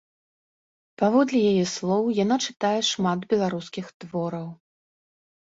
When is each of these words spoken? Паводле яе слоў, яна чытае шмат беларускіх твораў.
Паводле 1.01 1.39
яе 1.51 1.65
слоў, 1.75 2.09
яна 2.23 2.35
чытае 2.47 2.73
шмат 2.91 3.19
беларускіх 3.35 3.85
твораў. 4.05 4.47